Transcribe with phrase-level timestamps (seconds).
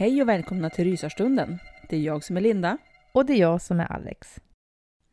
[0.00, 1.58] Hej och välkomna till Rysarstunden.
[1.88, 2.78] Det är jag som är Linda.
[3.12, 4.40] Och det är jag som är Alex.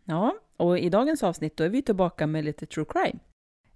[0.03, 3.19] Ja, och i dagens avsnitt då är vi tillbaka med lite true crime.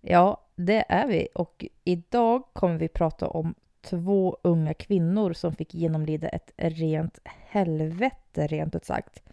[0.02, 1.28] Ja, det är vi.
[1.36, 8.48] Och idag kommer vi prata om två unga kvinnor som fick genomlida ett rent helvete,
[8.48, 9.24] rent ut sagt.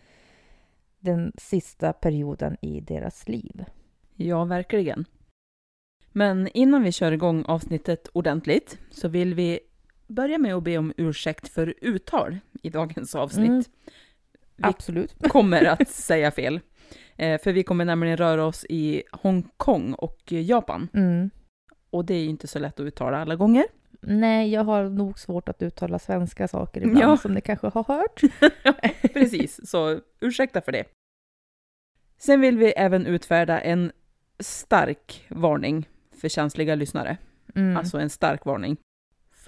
[0.98, 3.64] Den sista perioden i deras liv.
[4.14, 5.04] Ja, verkligen.
[6.12, 9.60] Men innan vi kör igång avsnittet ordentligt så vill vi
[10.08, 13.48] börja med att be om ursäkt för uttal i dagens avsnitt.
[13.48, 13.64] Mm.
[14.56, 15.14] Vi Absolut.
[15.28, 16.60] kommer att säga fel.
[17.16, 20.88] Eh, För vi kommer nämligen röra oss i Hongkong och Japan.
[20.94, 21.30] Mm.
[21.90, 23.64] Och det är ju inte så lätt att uttala alla gånger.
[24.00, 27.16] Nej, jag har nog svårt att uttala svenska saker ibland, Ja.
[27.16, 28.20] som ni kanske har hört.
[29.12, 30.84] Precis, så ursäkta för det.
[32.18, 33.92] Sen vill vi även utfärda en
[34.40, 35.88] stark varning
[36.20, 37.16] för känsliga lyssnare.
[37.54, 37.76] Mm.
[37.76, 38.76] Alltså en stark varning.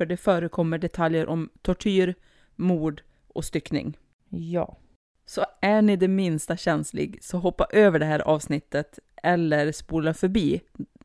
[0.01, 2.15] För det förekommer detaljer om tortyr,
[2.57, 3.99] mord och styckning.
[4.29, 4.79] Ja.
[5.27, 10.61] Så är ni det minsta känslig så hoppa över det här avsnittet eller spola förbi,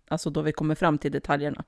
[0.07, 1.63] alltså då vi kommer fram till detaljerna.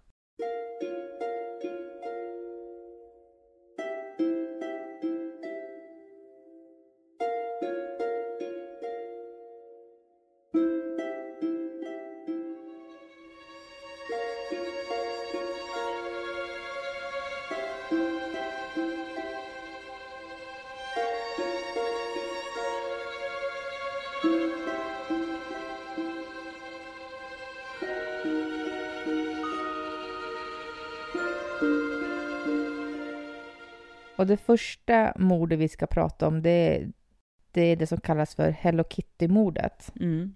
[34.18, 36.92] Och det första mordet vi ska prata om, det är
[37.52, 39.92] det, är det som kallas för Hello Kitty-mordet.
[40.00, 40.36] Mm.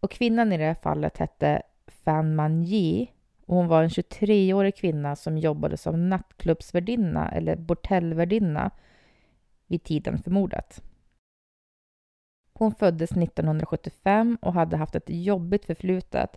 [0.00, 3.12] Och kvinnan i det här fallet hette Fan Manji
[3.46, 8.70] och hon var en 23-årig kvinna som jobbade som nattklubbsvärdinna eller bordellvärdinna
[9.66, 10.82] vid tiden för mordet.
[12.52, 16.36] Hon föddes 1975 och hade haft ett jobbigt förflutet.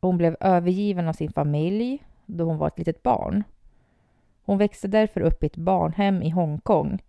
[0.00, 3.44] Hon blev övergiven av sin familj då hon var ett litet barn.
[4.50, 7.02] Hon växte därför upp i ett barnhem i Hongkong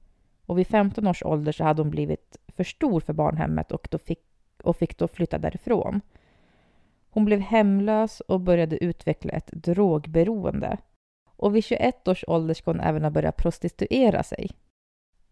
[0.46, 3.98] och vid 15 års ålder så hade hon blivit för stor för barnhemmet och, då
[3.98, 4.20] fick,
[4.64, 6.02] och fick då flytta därifrån.
[7.10, 10.78] Hon blev hemlös och började utveckla ett drogberoende.
[11.26, 14.52] Och vid 21 års ålder ska hon även ha börjat prostituera sig.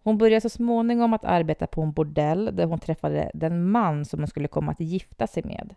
[0.03, 4.19] Hon började så småningom att arbeta på en bordell där hon träffade den man som
[4.19, 5.75] hon skulle komma att gifta sig med.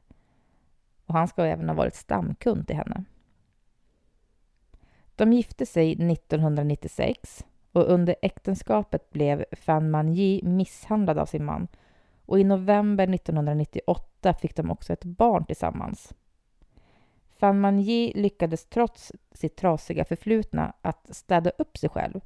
[1.07, 3.05] Och han ska även ha varit stamkund till henne.
[5.17, 11.69] De gifte sig 1996 och under äktenskapet blev Fan Manji misshandlad av sin man
[12.27, 16.15] Och i november 1998 fick de också ett barn tillsammans.
[17.31, 22.21] Fan Manji lyckades trots sitt trasiga förflutna att städa upp sig själv.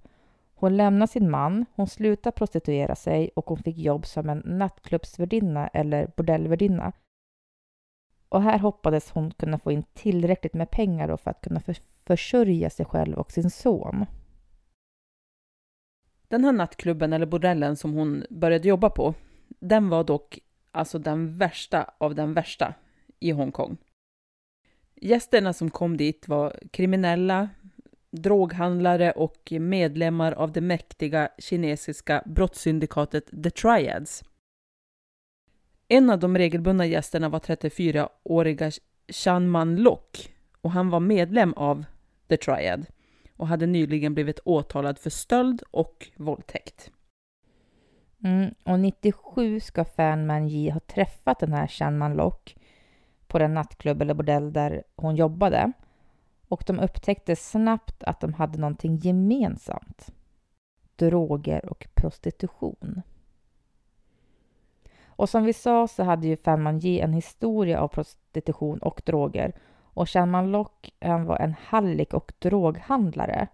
[0.54, 5.68] Hon lämnade sin man, hon slutade prostituera sig och hon fick jobb som en nattklubbsvärdinna
[5.68, 6.92] eller bordellvärdinna.
[8.28, 11.60] Och här hoppades hon kunna få in tillräckligt med pengar för att kunna
[12.06, 14.06] försörja sig själv och sin son.
[16.28, 19.14] Den här nattklubben eller bordellen som hon började jobba på,
[19.48, 20.38] den var dock
[20.70, 22.74] alltså den värsta av den värsta
[23.20, 23.76] i Hongkong.
[24.94, 27.48] Gästerna som kom dit var kriminella,
[28.10, 34.24] droghandlare och medlemmar av det mäktiga kinesiska brottssyndikatet The Triads.
[35.88, 38.70] En av de regelbundna gästerna var 34-åriga
[39.08, 41.84] Chan Man Lok och han var medlem av
[42.28, 42.86] The Triad
[43.36, 46.90] och hade nyligen blivit åtalad för stöld och våldtäkt.
[48.24, 52.56] Mm, och 97 ska Fan Man ha träffat den här Chan Man Lok
[53.26, 55.72] på den nattklubb eller bordell där hon jobbade.
[56.48, 60.06] Och de upptäckte snabbt att de hade någonting gemensamt.
[60.96, 63.02] Droger och prostitution.
[65.16, 69.52] Och som vi sa så hade ju Fan Man en historia av prostitution och droger
[69.96, 73.48] och Shanman Lock han var en hallick och droghandlare.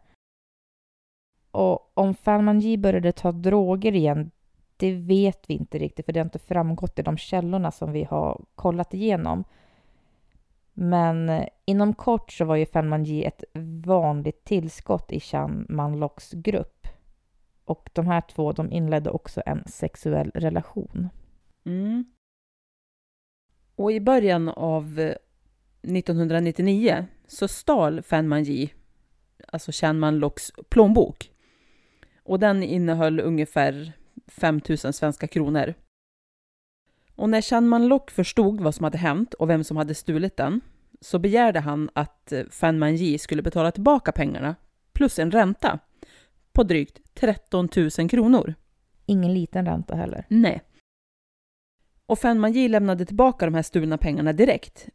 [1.51, 4.31] Och om Fan Yi började ta droger igen,
[4.77, 8.05] det vet vi inte riktigt för det har inte framgått i de källorna som vi
[8.05, 9.45] har kollat igenom.
[10.73, 13.45] Men eh, inom kort så var ju Fan Yi ett
[13.85, 16.87] vanligt tillskott i Chan Manloks grupp.
[17.65, 21.09] Och de här två de inledde också en sexuell relation.
[21.65, 22.05] Mm.
[23.77, 25.01] Och i början av
[25.83, 28.75] 1999 så stal Fan Manji,
[29.49, 31.31] alltså Chan Man Locks plånbok.
[32.25, 33.93] Och den innehöll ungefär
[34.27, 35.75] 5 000 svenska kronor.
[37.17, 40.37] Och när Chan Man Lock förstod vad som hade hänt och vem som hade stulit
[40.37, 40.61] den
[41.01, 44.57] så begärde han att Fan Manji skulle betala tillbaka pengarna
[44.93, 45.79] plus en ränta
[46.53, 47.69] på drygt 13
[47.99, 48.55] 000 kronor.
[49.07, 50.27] Ingen liten ränta heller.
[50.29, 50.63] Nej.
[52.07, 54.89] Och Fan Manji lämnade tillbaka de här stulna pengarna direkt,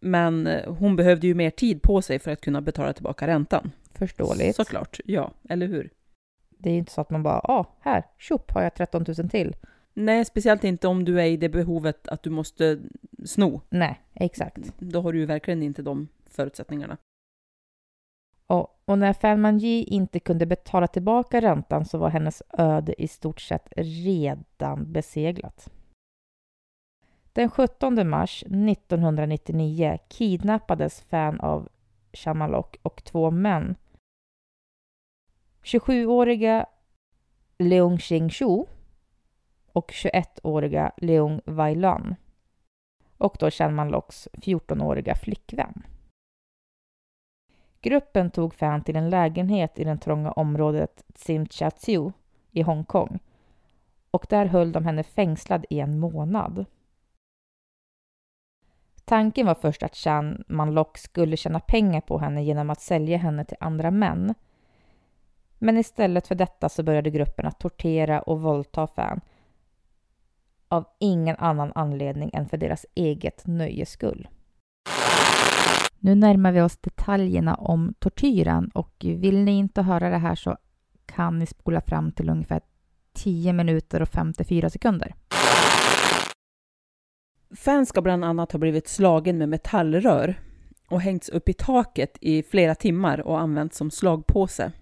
[0.00, 3.70] men eh, hon behövde ju mer tid på sig för att kunna betala tillbaka räntan.
[3.94, 4.56] Förståeligt.
[4.56, 5.90] Såklart, ja, eller hur?
[6.58, 9.04] Det är ju inte så att man bara, ja, ah, här, tjopp, har jag 13
[9.18, 9.56] 000 till.
[9.94, 12.78] Nej, speciellt inte om du är i det behovet att du måste
[13.24, 13.60] sno.
[13.68, 14.72] Nej, exakt.
[14.78, 16.96] Då har du ju verkligen inte de förutsättningarna.
[18.46, 23.08] Och, och när Fan Yi inte kunde betala tillbaka räntan så var hennes öde i
[23.08, 25.70] stort sett redan beseglat.
[27.34, 31.68] Den 17 mars 1999 kidnappades Fan av
[32.12, 33.76] Shamalok och två män.
[35.62, 36.66] 27-åriga
[37.58, 38.64] Leung Xing-Shu
[39.72, 42.14] och 21-åriga Leung Wailan
[43.18, 45.82] och då Shanmanloks 14-åriga flickvän.
[47.80, 51.70] Gruppen tog Fan till en lägenhet i det trånga området Tsim Cha
[52.50, 53.18] i Hongkong
[54.10, 56.66] och där höll de henne fängslad i en månad.
[59.04, 63.44] Tanken var först att Chan Manlock skulle tjäna pengar på henne genom att sälja henne
[63.44, 64.34] till andra män.
[65.58, 69.20] Men istället för detta så började gruppen att tortera och våldta Fan
[70.68, 74.28] av ingen annan anledning än för deras eget nöjes skull.
[75.98, 80.56] Nu närmar vi oss detaljerna om tortyren och vill ni inte höra det här så
[81.06, 82.60] kan ni spola fram till ungefär
[83.12, 85.14] 10 minuter och 54 sekunder.
[87.56, 90.40] Fans ska bland annat ha blivit slagen med metallrör
[90.88, 94.72] och hängts upp i taket i flera timmar och använts som slagpåse.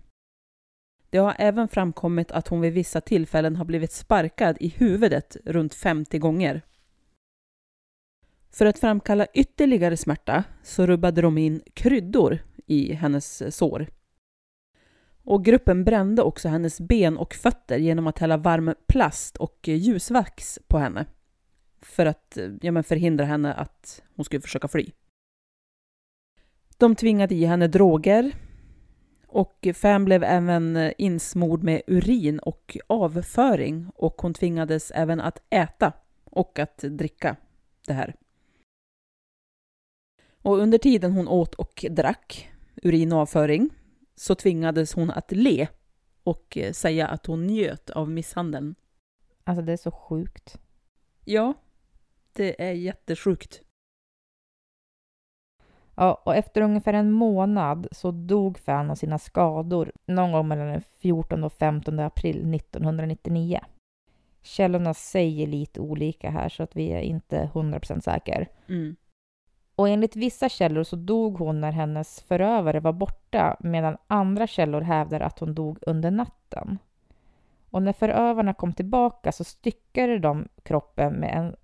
[1.11, 5.75] Det har även framkommit att hon vid vissa tillfällen har blivit sparkad i huvudet runt
[5.75, 6.63] 50 gånger.
[8.51, 13.87] För att framkalla ytterligare smärta så rubbade de in kryddor i hennes sår.
[15.25, 20.59] Och gruppen brände också hennes ben och fötter genom att hälla varm plast och ljusvax
[20.69, 21.07] på henne
[21.83, 24.91] för att ja, men förhindra henne att hon skulle försöka fly.
[26.79, 28.33] De tvingade i henne droger
[29.27, 35.93] och Fan blev även insmord med urin och avföring och hon tvingades även att äta
[36.25, 37.37] och att dricka
[37.87, 38.15] det här.
[40.43, 42.51] Och under tiden hon åt och drack
[42.83, 43.71] urin och avföring
[44.15, 45.69] så tvingades hon att le
[46.23, 48.75] och säga att hon njöt av misshandeln.
[49.45, 50.59] Alltså det är så sjukt.
[51.25, 51.55] Ja,
[52.35, 53.63] det är jättesjukt.
[55.95, 60.67] Ja, och efter ungefär en månad så dog Fan av sina skador någon gång mellan
[60.67, 63.61] den 14 och 15 april 1999.
[64.43, 68.47] Källorna säger lite olika här så att vi är inte 100% säkra.
[68.69, 68.97] Mm.
[69.75, 74.81] Och enligt vissa källor så dog hon när hennes förövare var borta medan andra källor
[74.81, 76.79] hävdar att hon dog under natten.
[77.71, 81.57] Och när förövarna kom tillbaka så styckade de kroppen med en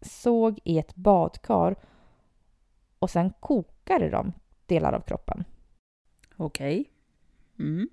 [0.00, 1.76] såg i ett badkar
[2.98, 4.32] och sen kokade de
[4.66, 5.44] delar av kroppen.
[6.36, 6.90] Okej.
[7.58, 7.88] Mm.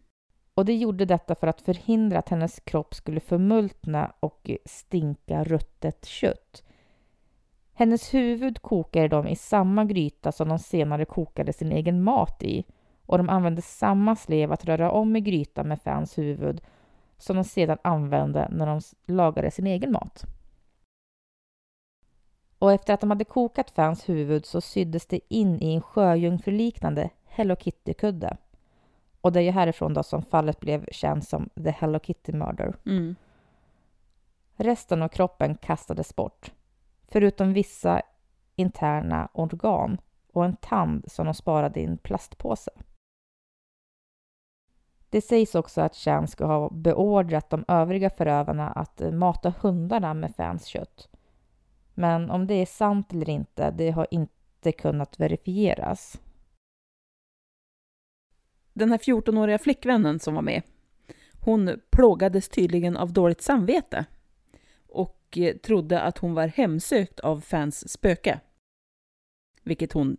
[0.54, 6.06] Och det gjorde detta för att förhindra att hennes kropp skulle förmultna och stinka ruttet
[6.06, 6.64] kött.
[7.74, 12.66] Hennes huvud kokade de i samma gryta som de senare kokade sin egen mat i
[13.06, 16.62] och de använde samma slev att röra om i grytan med Fans huvud
[17.18, 18.82] som de sedan använde när de
[19.14, 20.26] lagade sin egen mat.
[22.60, 27.10] Och efter att de hade kokat Fans huvud så syddes det in i en sjöjungfruliknande
[27.26, 28.38] Hello Kitty-kudde.
[29.22, 32.76] Och det är ju härifrån då som fallet blev känt som The Hello Kitty Murder.
[32.86, 33.16] Mm.
[34.56, 36.52] Resten av kroppen kastades bort,
[37.04, 38.02] förutom vissa
[38.56, 39.98] interna organ
[40.34, 42.72] och en tand som de sparade i en plastpåse.
[45.10, 50.36] Det sägs också att Chan ska ha beordrat de övriga förövarna att mata hundarna med
[50.36, 51.10] Fans kött.
[51.96, 56.20] Men om det är sant eller inte, det har inte kunnat verifieras.
[58.74, 60.62] Den här 14-åriga flickvännen som var med,
[61.40, 64.06] hon plågades tydligen av dåligt samvete
[64.88, 68.40] och eh, trodde att hon var hemsökt av fans spöke.
[69.64, 70.18] Vilket hon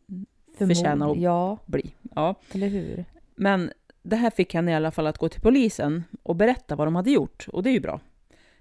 [0.58, 1.94] förtjänar att Ja, bli.
[2.14, 2.34] Ja.
[2.52, 3.04] eller hur?
[3.34, 6.86] Men det här fick henne i alla fall att gå till polisen och berätta vad
[6.86, 8.00] de hade gjort, och det är ju bra.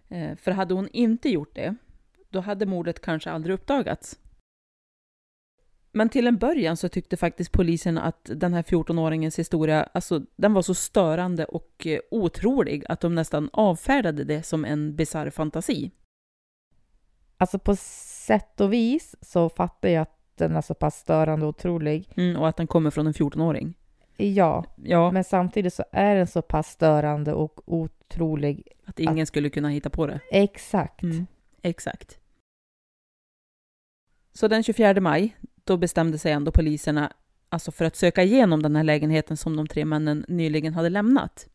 [0.09, 1.75] Eh, För hade hon inte gjort det,
[2.35, 4.19] då hade mordet kanske aldrig uppdagats.
[5.91, 10.53] Men till en början så tyckte faktiskt polisen att den här 14-åringens historia, alltså den
[10.53, 15.91] var så störande och eh, otrolig att de nästan avfärdade det som en bisarr fantasi.
[17.37, 21.49] Alltså på sätt och vis så fattar jag att den är så pass störande och
[21.49, 22.09] otrolig.
[22.17, 23.73] Mm, och att den kommer från en 14-åring.
[24.17, 28.67] Ja, Ja, men samtidigt så är den så pass störande och otrolig.
[28.85, 30.19] att ingen skulle kunna hitta på det.
[30.31, 31.03] Exakt.
[31.03, 31.27] Mm,
[31.61, 32.19] exakt.
[34.37, 37.13] Så den 24 maj, då bestämde sig ändå poliserna
[37.49, 41.47] alltså för att söka igenom den här lägenheten som de tre männen nyligen hade lämnat.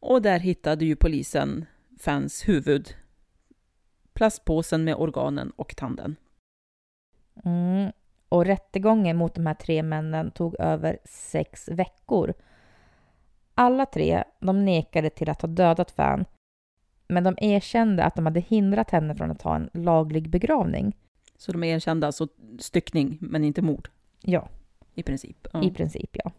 [0.00, 1.66] Och där hittade ju polisen
[2.00, 2.94] Fans huvud,
[4.12, 6.16] plastpåsen med organen och tanden.
[7.44, 7.92] Mm.
[8.28, 12.34] Och rättegången mot de här tre männen tog över sex veckor.
[13.54, 16.24] Alla tre de nekade till att ha dödat Fan,
[17.08, 20.96] men de erkände att de hade hindrat henne från att ha en laglig begravning.
[21.38, 22.28] Så de erkände alltså
[22.58, 23.88] styckning, men inte mord
[24.20, 24.48] Ja,
[24.94, 25.46] i princip.
[25.52, 25.62] Ja.
[25.62, 26.32] i princip ja.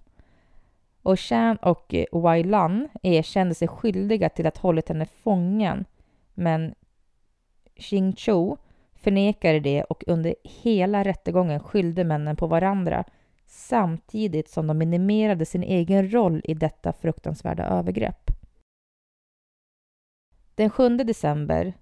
[1.01, 5.85] Och Chan och eh, Wai Lan erkände sig skyldiga till att ha hållit henne fången,
[6.33, 6.75] men
[7.75, 8.55] Xing Chu
[8.93, 13.03] förnekade det och under hela rättegången skyllde männen på varandra
[13.45, 18.31] samtidigt som de minimerade sin egen roll i detta fruktansvärda övergrepp.
[20.55, 21.73] Den 7 december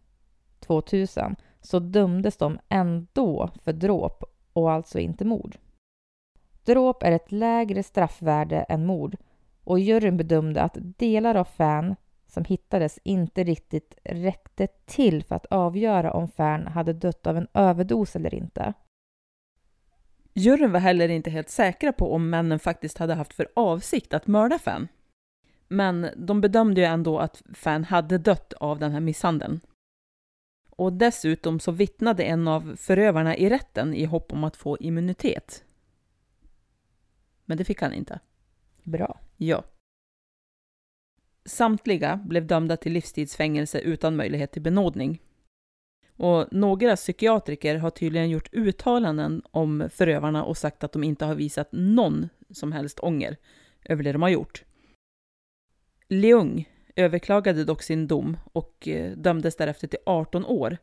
[0.60, 4.24] 2000 så dömdes de ändå för dråp
[4.54, 5.58] och alltså inte mord.
[6.66, 9.18] Dråp är ett lägre straffvärde än mord
[9.64, 11.96] och juryn bedömde att delar av Fan
[12.28, 17.48] som hittades inte riktigt räckte till för att avgöra om Fan hade dött av en
[17.54, 18.74] överdos eller inte.
[20.34, 24.28] Juryn var heller inte helt säkra på om männen faktiskt hade haft för avsikt att
[24.28, 24.88] mörda Fan.
[25.68, 29.60] Men de bedömde ju ändå att Fan hade dött av den här misshandeln.
[30.78, 35.64] Och dessutom så vittnade en av förövarna i rätten i hopp om att få immunitet.
[37.46, 38.20] Men det fick han inte.
[38.84, 39.20] Bra.
[39.38, 39.64] Ja.
[41.46, 45.22] Samtliga blev dömda till livstidsfängelse utan möjlighet till benådning.
[46.18, 51.36] Och några psykiatriker har tydligen gjort uttalanden om förövarna och sagt att de inte har
[51.36, 53.38] visat någon som helst ånger
[53.86, 54.64] över det de har gjort.
[56.08, 60.78] Leung överklagade dock sin dom och eh, dömdes därefter till 18 år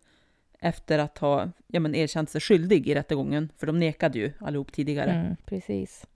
[0.59, 4.73] efter att ha ja, men, erkänt sig skyldig i rättegången, för de nekade ju allihop
[4.73, 5.11] tidigare.
[5.11, 6.07] Mm, precis.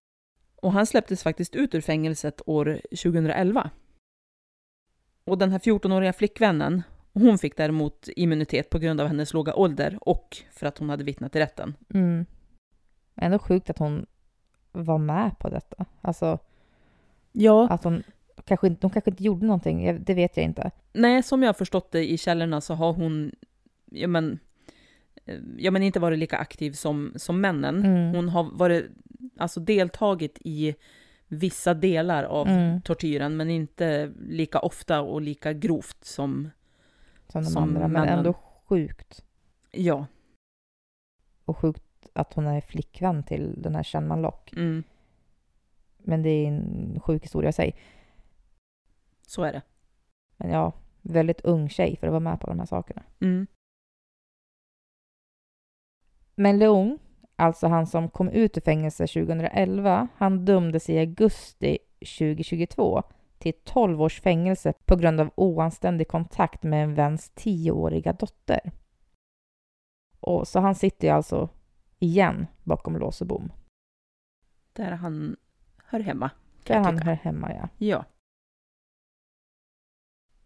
[0.57, 3.71] Och han släpptes faktiskt ut ur fängelset år 2011.
[5.25, 9.99] Och den här 14-åriga flickvännen, hon fick däremot immunitet på grund av hennes låga ålder
[10.01, 11.75] och för att hon hade vittnat i rätten.
[11.95, 12.27] Mm.
[13.17, 14.07] Ändå sjukt att hon
[14.73, 15.85] var med på detta.
[16.01, 16.39] Alltså
[17.33, 18.03] Ja, att hon
[18.45, 20.71] kanske inte, hon kanske inte gjorde någonting, det vet jag inte.
[20.93, 23.33] nej, som jag har förstått det i källorna så har hon,
[23.91, 24.39] ja men,
[25.25, 27.85] eh, ja men inte varit lika aktiv som, som männen.
[27.85, 28.15] Mm.
[28.15, 28.87] Hon har varit,
[29.37, 30.75] alltså deltagit i
[31.29, 32.81] vissa delar av Mm.
[32.83, 36.51] tortyren, men inte lika ofta och lika grovt som,
[37.29, 38.19] som de Som andra, men männen.
[38.19, 38.33] ändå
[38.69, 39.25] sjukt.
[39.71, 40.07] Ja.
[41.45, 44.53] Och sjukt att hon är flickvän till den här Shanman Lock.
[44.53, 44.83] Mm.
[45.99, 47.75] Men det är en sjuk historia i sig.
[49.29, 49.63] Så är det.
[50.37, 53.03] Men ja, väldigt ung tjej för att vara med på de här sakerna.
[53.21, 53.47] Mm.
[56.35, 56.99] Men Leung,
[57.37, 61.79] alltså han som kom ut ur fängelse 2011, han dömdes i augusti
[62.19, 63.03] 2022
[63.39, 68.73] till 12 års fängelse på grund av oanständig kontakt med en väns 10-åriga dotter.
[70.21, 71.49] Och så han sitter ju alltså
[71.99, 73.53] igen bakom lås och bom.
[74.73, 75.37] Där han
[75.85, 76.31] hör hemma.
[76.67, 77.69] Där han hör hemma, ja.
[77.79, 78.05] Ja.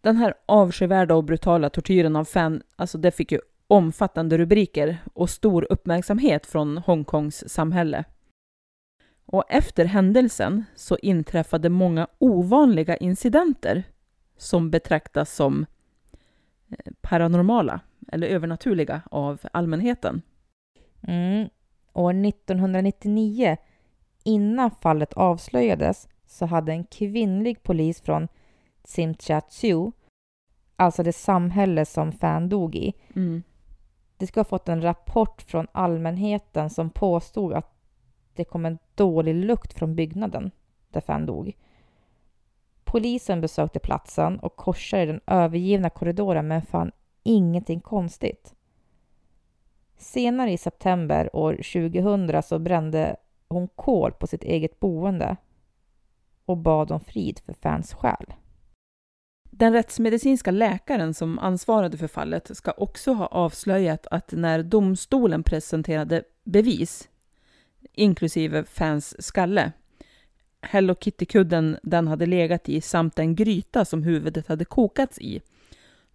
[0.03, 5.29] Den här avskyvärda och brutala tortyren av fan, alltså det fick ju omfattande rubriker och
[5.29, 8.03] stor uppmärksamhet från Hongkongs samhälle.
[9.25, 13.83] Och efter händelsen så inträffade många ovanliga incidenter
[14.37, 15.65] som betraktas som
[16.69, 17.79] eh, paranormala
[18.11, 20.21] eller övernaturliga av allmänheten.
[21.01, 21.49] Mm.
[21.93, 23.57] År 1999,
[24.23, 28.27] innan fallet avslöjades, så hade en kvinnlig polis från
[28.83, 29.91] Tsimsha-Tsu,
[30.75, 33.43] alltså det samhälle som Fan dog i, Mm.
[34.17, 37.69] det ska ha fått en rapport från allmänheten som påstod att
[38.33, 40.51] det kom en dålig lukt från byggnaden
[40.89, 41.57] där Fan dog.
[42.83, 46.91] Polisen besökte platsen och korsade den övergivna korridoren men fann
[47.23, 48.55] ingenting konstigt.
[49.97, 53.15] Senare i september år 2000 så brände
[53.47, 55.35] hon kol på sitt eget boende
[56.45, 58.33] och bad om frid för Fans själ.
[59.55, 66.23] Den rättsmedicinska läkaren som ansvarade för fallet ska också ha avslöjat att när domstolen presenterade
[66.43, 67.09] bevis,
[67.93, 69.71] inklusive fans skalle,
[70.61, 75.41] Hello Kitty-kudden den hade legat i samt en gryta som huvudet hade kokats i,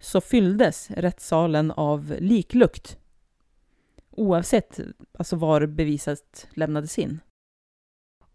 [0.00, 2.98] så fylldes rättssalen av liklukt.
[4.10, 4.80] Oavsett
[5.18, 7.20] alltså var beviset lämnades in.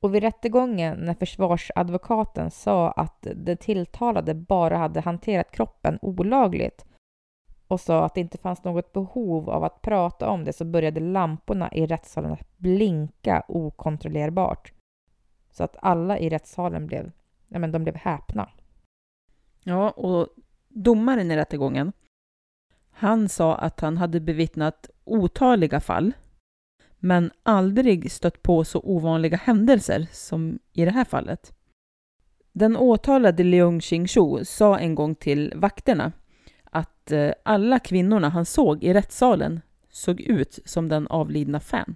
[0.04, 6.86] Och vid rättegången när försvarsadvokaten sa att den tilltalade bara hade hanterat kroppen olagligt
[7.68, 11.00] och sa att det inte fanns något behov av att prata om det så började
[11.00, 14.74] lamporna i rättssalen att blinka okontrollerbart.
[15.52, 17.12] Så att alla i rättssalen blev,
[17.48, 18.50] ja men de blev häpna.
[19.64, 20.28] Ja, och
[20.70, 21.94] domaren i rättegången,
[22.92, 26.14] han sa att han hade bevittnat otaliga fall,
[27.04, 31.54] men aldrig stött på så ovanliga händelser som i det här fallet.
[32.52, 36.12] Den åtalade Leung Ching-Shu sa en gång till vakterna
[36.64, 41.96] att eh, alla kvinnorna han såg i rättssalen såg ut som den avlidna Fan.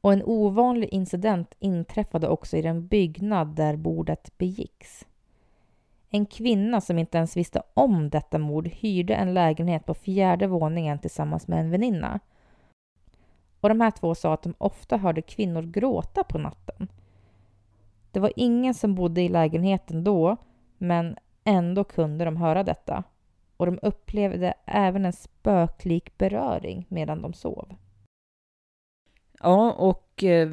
[0.00, 5.06] Och en ovanlig incident inträffade också i den byggnad där mordet begicks.
[6.10, 10.98] En kvinna som inte ens visste om detta mord hyrde en lägenhet på fjärde våningen
[10.98, 12.20] tillsammans med en väninna.
[13.66, 16.88] Och de här två sa att de ofta hörde kvinnor gråta på natten.
[18.10, 20.36] Det var ingen som bodde i lägenheten då,
[20.78, 23.04] men ändå kunde de höra detta.
[23.56, 27.74] Och de upplevde även en spöklik beröring medan de sov.
[29.40, 30.50] Ja, och eh,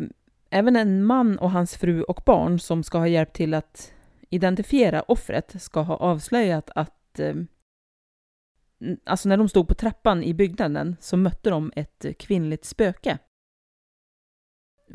[0.50, 3.94] även en man och hans fru och barn som ska ha hjälpt till att
[4.30, 7.34] identifiera offret ska ha avslöjat att eh,
[9.06, 13.18] alltså när de stod på trappan i byggnaden så mötte de ett kvinnligt spöke.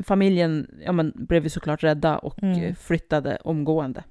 [0.03, 2.63] Familjen ja, men, blev ju såklart rädda och Mm.
[2.63, 4.03] eh, flyttade omgående.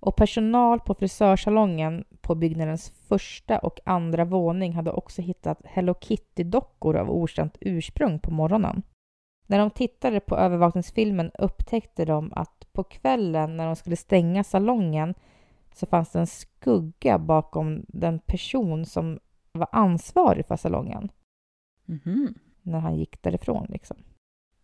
[0.00, 6.96] Och personal på frisörsalongen på byggnadens första och andra våning hade också hittat Hello Kitty-dockor
[6.96, 8.82] av okänt ursprung på morgonen.
[9.46, 15.14] När de tittade på övervakningsfilmen upptäckte de att på kvällen när de skulle stänga salongen
[15.74, 19.18] så fanns det en skugga bakom den person som
[19.52, 21.10] var ansvarig för salongen
[21.86, 22.34] Mhm.
[22.62, 23.66] när han gick därifrån.
[23.68, 23.96] Liksom.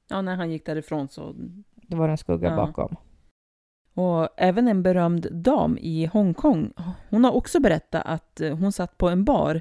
[0.09, 1.35] Ja, när han gick därifrån så...
[1.75, 2.57] Det var en skugga Ja.
[2.57, 2.97] bakom.
[3.95, 6.73] Och även en berömd dam i Hongkong,
[7.11, 9.61] hon har också berättat att eh, hon satt på en bar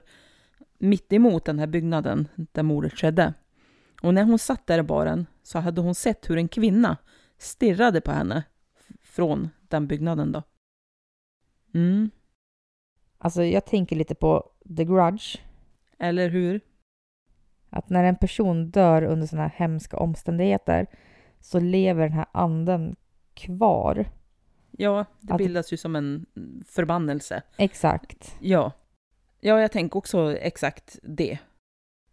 [0.78, 3.34] mitt emot den här byggnaden där mordet skedde.
[4.02, 6.98] Och när hon satt där i baren så hade hon sett hur en kvinna
[7.38, 8.44] stirrade på henne
[9.04, 10.44] från den byggnaden då.
[11.78, 12.10] Mm,
[13.18, 15.38] Alltså jag tänker lite på The Grudge.
[16.00, 16.62] eller hur?
[17.70, 20.88] Att när en person dör under sådana här hemska omständigheter
[21.40, 22.96] så lever den här anden
[23.34, 24.06] kvar.
[24.72, 26.26] Ja, det Att- bildas ju som en
[26.68, 27.42] förbannelse.
[27.58, 28.36] Exakt.
[28.42, 28.72] Ja.
[29.40, 31.40] Ja, jag tänker också exakt det.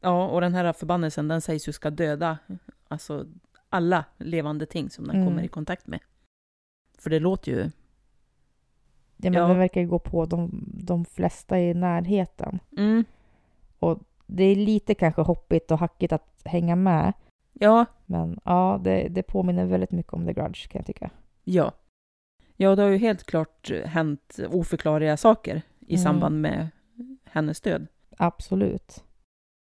[0.00, 2.38] Ja, och den här förbannelsen den sägs ju ska döda
[2.88, 3.26] alltså
[3.68, 5.28] alla levande ting som den Mm.
[5.28, 6.00] kommer i kontakt med.
[6.98, 7.70] För det låter ju...
[9.24, 9.48] Ja, men Ja.
[9.48, 12.58] den verkar ju gå på de, de flesta i närheten.
[12.76, 13.04] Mm.
[13.78, 17.12] Och det är lite kanske hoppigt och hackigt att hänga med.
[17.52, 21.10] Ja, Men ja, det, det påminner väldigt mycket om The Grudge kan jag tycka.
[21.44, 21.72] ja.
[22.56, 26.04] Ja, det har ju helt klart hänt oförklarliga saker i Mm.
[26.04, 26.68] samband med
[27.24, 27.86] hennes död.
[28.16, 29.04] Absolut.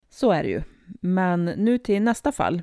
[0.09, 0.61] Så är det ju.
[1.01, 2.61] Men nu till nästa fall.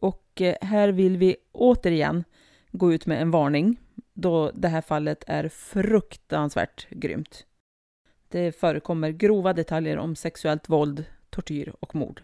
[0.00, 2.24] Och eh, här vill vi återigen
[2.72, 3.76] gå ut med en varning
[4.20, 7.46] då det här fallet är fruktansvärt grymt.
[8.28, 12.22] Det förekommer grova detaljer om sexuellt våld, tortyr och mord.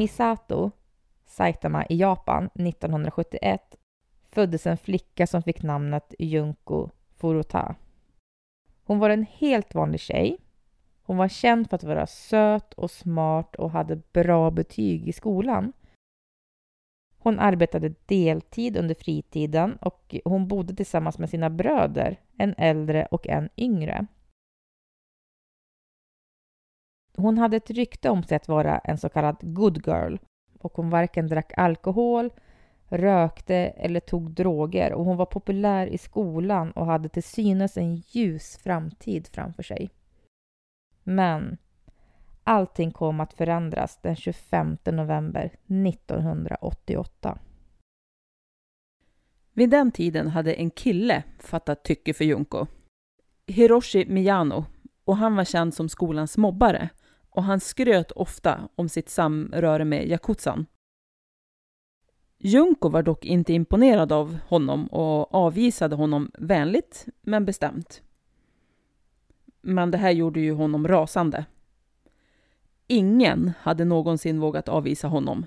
[0.00, 0.70] Misato,
[1.26, 3.76] Saitama i Japan 1971
[4.22, 7.74] föddes en flicka som fick namnet Junko Furuta.
[8.84, 10.36] Hon var en helt vanlig tjej.
[11.02, 15.72] Hon var känd för att vara söt och smart och hade bra betyg i skolan.
[17.18, 23.28] Hon arbetade deltid under fritiden och hon bodde tillsammans med sina bröder, en äldre och
[23.28, 24.06] en yngre.
[27.16, 30.16] Hon hade ett rykte om sig att vara en så kallad good girl
[30.58, 32.30] och hon varken drack alkohol,
[32.88, 37.96] rökte eller tog droger och hon var populär i skolan och hade till synes en
[37.96, 39.90] ljus framtid framför sig.
[41.02, 41.58] Men
[42.44, 47.38] allting kom att förändras den 25 november 1988.
[49.52, 52.66] Vid den tiden hade en kille fattat tycke för Junko.
[53.46, 54.64] Hiroshi Miyano.
[55.04, 56.88] Och han var känd som skolans mobbare.
[57.30, 60.66] Och han skröt ofta om sitt samröre med Yakuzan.
[62.38, 68.02] Junko var dock inte imponerad av honom och avvisade honom vänligt men bestämt.
[69.60, 71.44] Men det här gjorde ju honom rasande.
[72.86, 75.46] Ingen hade någonsin vågat avvisa honom,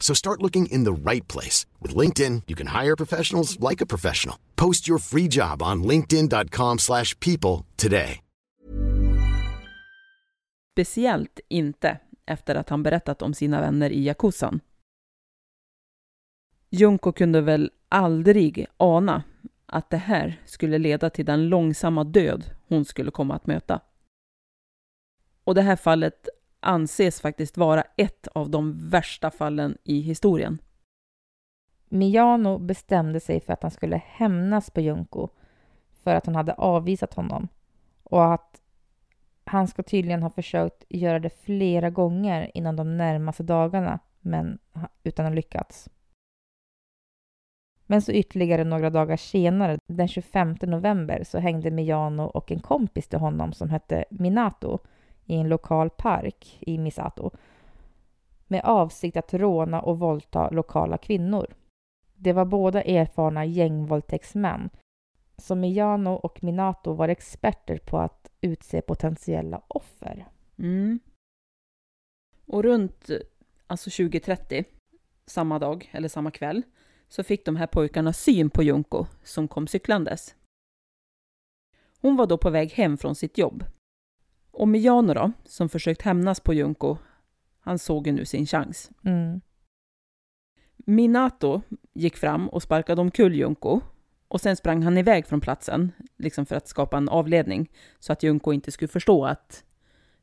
[0.00, 1.66] So start looking in the right place.
[1.82, 4.36] With LinkedIn, you can hire professionals like a professional.
[4.56, 8.20] Post your free job on linkedin.com slash people today.
[10.74, 14.60] Speciellt inte efter att han berättat om sina vänner i Yakuzan.
[16.70, 19.22] Junko kunde väl aldrig ana
[19.66, 23.80] att det här skulle leda till den långsamma död hon skulle komma att möta.
[25.44, 26.28] Och det här fallet
[26.66, 30.58] anses faktiskt vara ett av de värsta fallen i historien.
[31.88, 35.28] Miano bestämde sig för att han skulle hämnas på Junko
[36.02, 37.48] för att hon hade avvisat honom
[38.02, 38.60] och att
[39.44, 44.58] han ska tydligen ha försökt göra det flera gånger inom de närmaste dagarna men
[45.02, 45.88] utan att lyckats.
[47.86, 53.08] Men så ytterligare några dagar senare, den 25 november, så hängde Miano och en kompis
[53.08, 54.78] till honom som hette Minato
[55.26, 57.30] i en lokal park i Misato
[58.46, 61.54] med avsikt att råna och våldta lokala kvinnor.
[62.14, 64.70] Det var båda erfarna gängvåldtäktsmän.
[65.38, 70.28] Så Miyano och Minato var experter på att utse potentiella offer.
[70.58, 71.00] Mm.
[72.46, 73.10] Och runt
[73.66, 74.64] alltså 2030,
[75.26, 76.62] samma dag eller samma kväll,
[77.08, 80.34] så fick de här pojkarna syn på Junko som kom cyklandes.
[82.00, 83.64] Hon var då på väg hem från sitt jobb.
[84.56, 86.96] Och Miyano då, som försökt hämnas på Junko,
[87.60, 88.90] han såg ju nu sin chans.
[89.04, 89.40] Mm.
[90.76, 91.62] Minato
[91.94, 93.80] gick fram och sparkade omkull Junko
[94.28, 98.22] och sen sprang han iväg från platsen, liksom för att skapa en avledning, så att
[98.22, 99.64] Junko inte skulle förstå att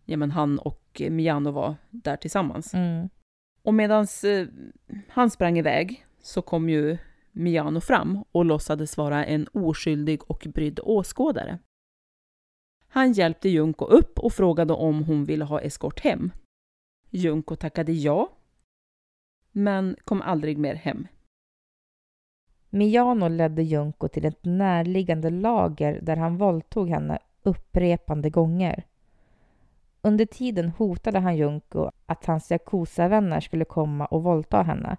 [0.06, 2.74] ja, men han och Miyano var där tillsammans.
[2.74, 3.10] Mm.
[3.62, 4.48] Och medan eh,
[5.08, 6.98] han sprang iväg så kom ju
[7.32, 11.60] Miyano fram och låtsades vara en oskyldig och brydd åskådare.
[12.96, 16.32] Han hjälpte Junko upp och frågade om hon ville ha eskort hem.
[17.10, 18.30] Junko tackade ja,
[19.52, 21.08] men kom aldrig mer hem.
[22.70, 28.84] Miano ledde Junko till ett närliggande lager där han våldtog henne upprepande gånger.
[30.02, 34.98] Under tiden hotade han Junko att hans Yakuza-vänner skulle komma och våldta henne.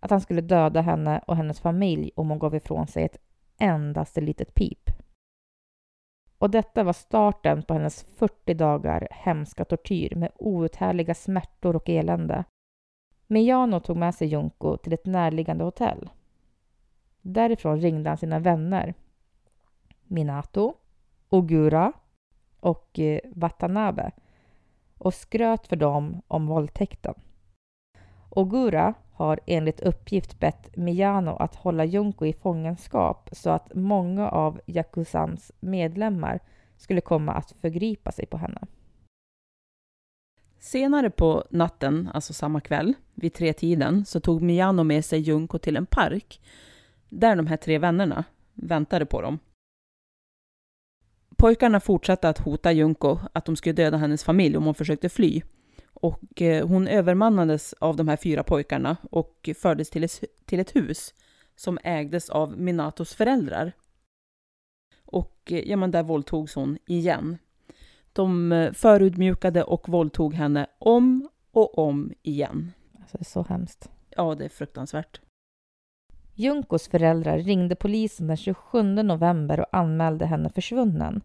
[0.00, 3.18] Att han skulle döda henne och hennes familj om hon gav ifrån sig ett
[3.58, 4.91] endaste litet pip.
[6.42, 12.44] Och detta var starten på hennes 40 dagar hemska tortyr med outhärdliga smärtor och elände.
[13.26, 16.10] Miyano tog med sig Junko till ett närliggande hotell.
[17.20, 18.94] Därifrån ringde han sina vänner
[20.02, 20.74] Minato,
[21.28, 21.92] Ogura
[22.60, 24.10] och eh, Watanabe
[24.98, 27.14] och skröt för dem om våldtäkten.
[28.30, 34.60] Ogura har enligt uppgift bett Miyano att hålla Junko i fångenskap så att många av
[34.66, 36.40] Yakuzans medlemmar
[36.76, 38.60] skulle komma att förgripa sig på henne.
[40.58, 45.58] Senare på natten, alltså samma kväll, vid tre tiden, så tog Miyano med sig Junko
[45.58, 46.40] till en park
[47.08, 49.38] där de här tre vännerna väntade på dem.
[51.36, 55.42] Pojkarna fortsatte att hota Junko att de skulle döda hennes familj om hon försökte fly.
[56.02, 60.76] Och eh, hon övermannades av de här fyra pojkarna och fördes till ett, till ett
[60.76, 61.14] hus
[61.56, 63.72] som ägdes av Minatos föräldrar.
[65.04, 67.38] Och eh, ja, men där våldtogs hon igen.
[68.12, 72.72] De eh, förutmjukade och våldtog henne om och om igen.
[73.00, 73.90] Alltså, det är så hemskt.
[74.10, 75.20] Ja, det är fruktansvärt.
[76.34, 81.22] Junkos föräldrar ringde polisen den 27 november och anmälde henne försvunnen.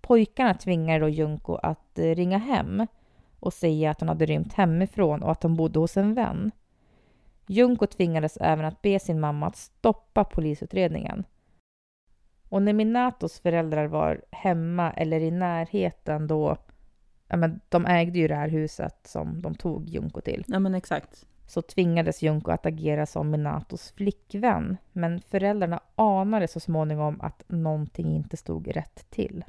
[0.00, 2.86] Pojkarna tvingade då Junko att ringa hem
[3.40, 6.50] och säga att hon hade rymt hemifrån och att hon bodde hos en vän.
[7.46, 11.24] Junko tvingades även att be sin mamma att stoppa polisutredningen.
[12.48, 16.56] Och när Minatos föräldrar var hemma eller i närheten då,
[17.28, 20.44] ja men de ägde ju det här huset som de tog Junko till.
[20.48, 21.26] Ja men exakt.
[21.46, 24.76] Så tvingades Junko att agera som Minatos flickvän.
[24.92, 29.44] Men föräldrarna anade så småningom att någonting inte stod rätt till.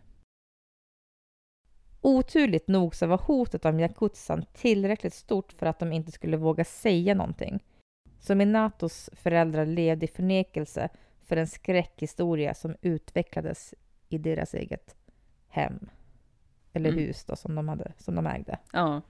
[2.02, 6.64] Oturligt nog så var hotet om Yakutsan tillräckligt stort för att de inte skulle våga
[6.64, 7.64] säga någonting.
[8.20, 10.90] Så Minatos föräldrar levde i förnekelse
[11.26, 13.74] för en skräckhistoria som utvecklades
[14.10, 14.96] i deras eget
[15.48, 15.90] hem.
[16.74, 17.04] Eller Mm.
[17.04, 18.60] hus då, som de, hade, som de ägde.
[18.74, 19.02] Ja.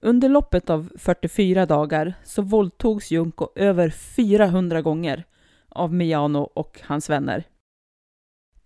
[0.00, 5.24] Under loppet av 44 dagar så våldtogs Junko över 400 gånger
[5.68, 7.44] av Miyano och hans vänner.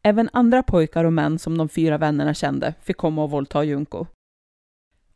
[0.07, 4.07] Även andra pojkar och män som de fyra vännerna kände fick komma och våldta Junko.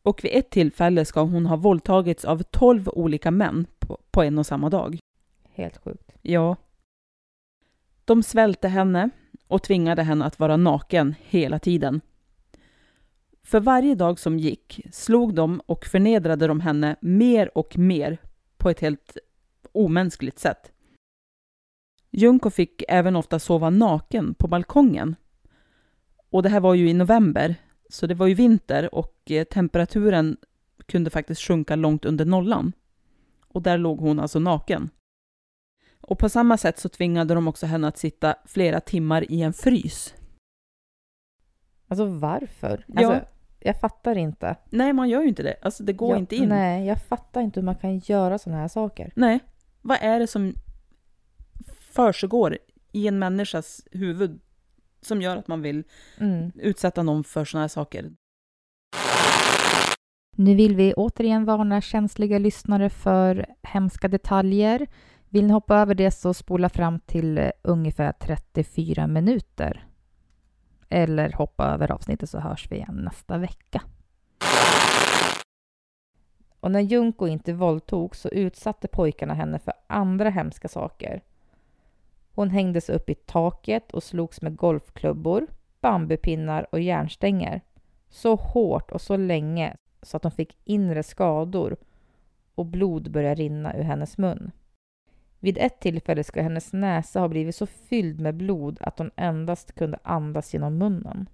[0.02, 4.38] Och vid ett tillfälle ska hon ha våldtagits av 12 olika män på, på en
[4.38, 4.98] och samma dag.
[5.54, 6.10] Helt sjukt.
[6.22, 6.56] Ja.
[8.04, 9.10] De svälte henne
[9.48, 12.00] och tvingade henne att vara naken hela tiden.
[13.42, 18.18] För varje dag som gick slog de och förnedrade de henne mer och mer
[18.56, 19.16] på ett helt
[19.72, 20.72] omänskligt sätt.
[22.10, 25.16] Junko fick även ofta sova naken på balkongen.
[26.30, 27.54] Och det här var ju i november,
[27.88, 30.36] så det var ju vinter och eh, temperaturen
[30.86, 32.72] kunde faktiskt sjunka långt under nollan.
[33.48, 34.90] Och där låg hon alltså naken.
[36.00, 39.52] Och på samma sätt så tvingade de också henne att sitta flera timmar i en
[39.52, 40.14] frys.
[41.88, 42.84] Alltså varför?
[42.86, 43.06] Ja.
[43.06, 43.28] Alltså,
[43.60, 44.56] jag fattar inte.
[44.70, 45.56] Nej, man gör ju inte det.
[45.62, 46.48] Alltså det går jag, inte in.
[46.48, 49.12] Nej, jag fattar inte hur man kan göra sådana här saker.
[49.16, 49.40] Nej.
[49.82, 50.54] Vad är det som
[51.90, 52.58] försiggår
[52.92, 54.40] i en människas huvud
[55.02, 55.84] som gör att man vill
[56.18, 56.52] Mm.
[56.54, 58.12] utsätta någon för sådana här saker?
[60.36, 64.86] Nu vill vi återigen varna känsliga lyssnare för hemska detaljer.
[65.28, 69.86] Vill ni hoppa över det så spola fram till eh, ungefär 34 minuter.
[70.88, 73.82] Eller hoppa över avsnittet så hörs vi igen nästa vecka.
[76.60, 81.22] Och när Junko inte våldtog så utsatte pojkarna henne för andra hemska saker.
[82.40, 85.46] Hon hängdes upp i taket och slogs med golfklubbor,
[85.80, 87.60] bambupinnar och järnstänger.
[88.08, 91.76] Så hårt och så länge så att hon fick inre skador
[92.54, 94.50] och blod började rinna ur hennes mun.
[95.40, 99.72] Vid ett tillfälle ska hennes näsa ha blivit så fylld med blod att hon endast
[99.72, 101.28] kunde andas genom munnen.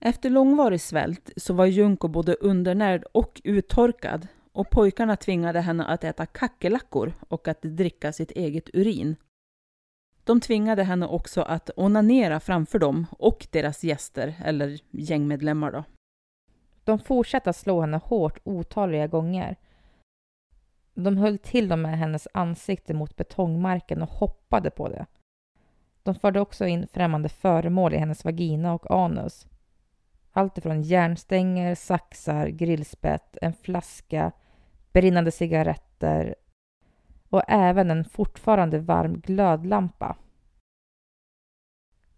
[0.00, 6.04] Efter långvarig svält så var Junko både undernärd och uttorkad och pojkarna tvingade henne att
[6.04, 9.16] äta kackerlackor och att dricka sitt eget urin.
[10.28, 15.84] De tvingade henne också att onanera framför dem och deras gäster, eller gängmedlemmar då.
[16.84, 19.56] De fortsatte att slå henne hårt otaliga gånger.
[20.94, 25.06] De höll till och med hennes ansikte mot betongmarken och hoppade på det.
[26.02, 29.46] De förde också in främmande föremål i hennes vagina och anus.
[30.32, 34.32] Allt ifrån järnstänger, saxar, grillspett, en flaska,
[34.92, 36.34] brinnande cigaretter
[37.30, 40.16] och även en fortfarande varm glödlampa.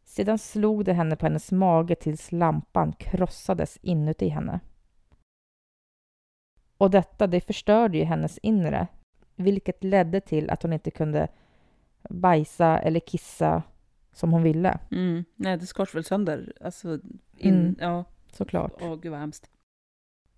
[0.05, 4.61] Sedan slog de henne på hennes mage tills lampan krossades inuti henne.
[6.79, 8.87] Och detta, det förstörde ju hennes inre,
[9.37, 11.29] vilket ledde till att hon inte kunde
[12.11, 13.63] bajsa eller kissa
[14.13, 14.79] som hon ville.
[14.91, 15.25] Mm.
[15.37, 16.53] Nej, det skars väl sönder.
[16.61, 16.99] Alltså,
[17.37, 17.77] in, Mm.
[17.81, 18.05] ja.
[18.33, 18.73] Såklart.
[18.81, 19.51] Åh, gud vad hemskt.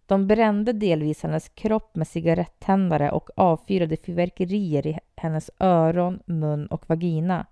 [0.07, 6.89] De brände delvis hennes kropp med cigarettändare och avfyrade fyrverkerier i hennes öron, mun och
[6.89, 7.47] vagina.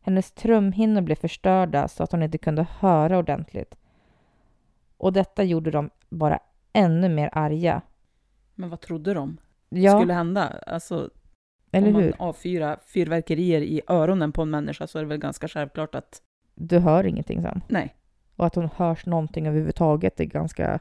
[0.00, 3.74] Hennes trumhinnor blev förstörda så att hon inte kunde höra ordentligt.
[4.96, 6.38] Och detta gjorde dem bara
[6.72, 7.82] ännu mer arga.
[8.54, 9.36] Men vad trodde de
[9.68, 10.48] Ja, skulle hända?
[10.66, 11.10] Alltså,
[11.72, 12.14] eller om man hur?
[12.18, 16.22] avfyrar fyrverkerier i öronen på en människa så är det väl ganska självklart att
[16.54, 17.62] Du hör ingenting sen.
[17.68, 17.94] nej.
[18.36, 20.78] Och att hon hörs någonting överhuvudtaget är ganska,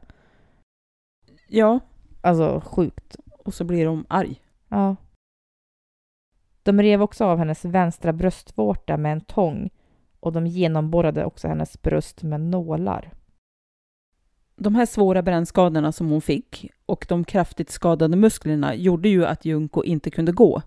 [1.49, 1.79] Ja,
[2.21, 3.15] alltså sjukt.
[3.49, 4.41] och så blir de arg.
[4.67, 4.95] Ja.
[6.63, 9.69] De rev också av hennes vänstra bröstvårta med en tång
[10.19, 13.13] och de genomborrade också hennes bröst med nålar.
[14.55, 19.45] De här svåra brännskadorna som hon fick och de kraftigt skadade musklerna gjorde ju att
[19.45, 20.61] Junko inte kunde gå.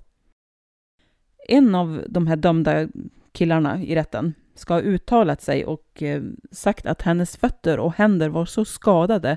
[1.49, 2.89] En av de här dömda
[3.33, 8.29] killarna i rätten ska ha uttalat sig och eh, sagt att hennes fötter och händer
[8.29, 9.37] var så skadade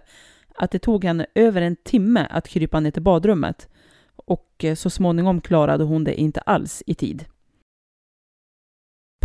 [0.58, 3.70] att det tog henne över en timme att krypa ner till badrummet
[4.16, 7.26] och eh, så småningom klarade hon det inte alls i tid.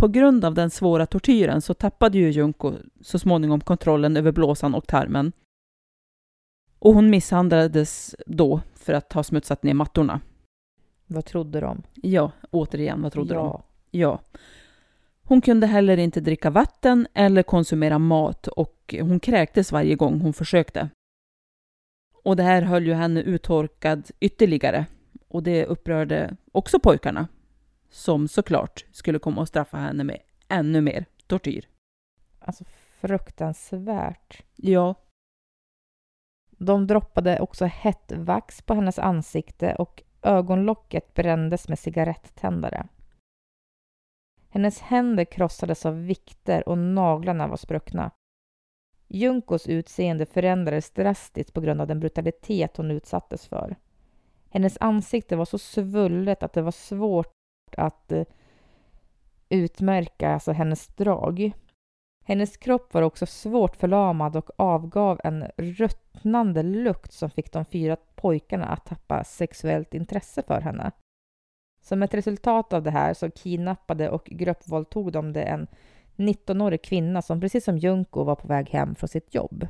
[0.01, 4.75] På grund av den svåra tortyren så tappade ju Junko så småningom kontrollen över blåsan
[4.75, 5.31] och tarmen.
[6.79, 10.21] Och hon misshandlades då för att ha smutsat ner mattorna.
[11.07, 11.83] Vad trodde de?
[11.93, 13.45] Ja, återigen, vad trodde de?
[13.45, 13.63] ja.
[13.91, 14.21] Ja.
[15.23, 20.33] Hon kunde heller inte dricka vatten eller konsumera mat och hon kräktes varje gång hon
[20.33, 20.89] försökte.
[22.23, 24.85] Och det här höll ju henne uttorkad ytterligare
[25.27, 27.27] och det upprörde också pojkarna
[27.89, 31.67] som såklart skulle komma och straffa henne med ännu mer tortyr.
[32.39, 32.63] Alltså
[33.01, 34.43] fruktansvärt.
[34.55, 34.95] Ja,
[36.49, 42.87] De droppade också hett vax på hennes ansikte och ögonlocket brändes med cigarettändare.
[44.49, 48.11] Hennes händer krossades av vikter och naglarna var spruckna.
[49.13, 53.75] Junkos utseende förändrades drastiskt på grund av den brutalitet hon utsattes för.
[54.49, 57.33] Hennes ansikte var så svullet att det var svårt
[57.77, 58.23] att eh,
[59.49, 61.51] utmärka alltså hennes drag.
[62.25, 67.97] Hennes kropp var också svårt förlamad och avgav en ruttnande lukt som fick de fyra
[68.15, 70.91] pojkarna att tappa sexuellt intresse för henne.
[71.81, 75.67] Som ett resultat av det här så kidnappade och gruppvåldtog de det en
[76.21, 79.67] 19-årig kvinna som precis som Junko var på väg hem från sitt jobb.